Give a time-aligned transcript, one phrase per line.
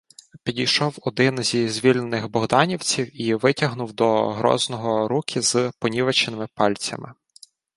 [0.43, 7.13] Підійшов один зі звільнених богданівців і витягнув до Грозного руки з понівеченими пальцями: